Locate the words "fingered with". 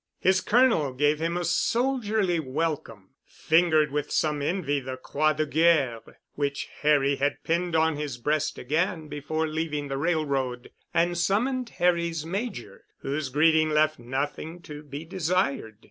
3.23-4.09